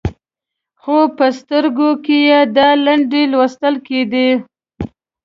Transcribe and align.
خو 0.81 0.97
په 1.17 1.25
سترګو 1.39 1.89
کې 2.03 2.17
یې 2.29 2.39
دا 2.55 2.69
لنډۍ 2.85 3.23
لوستل 3.33 3.75
کېدې. 3.87 4.27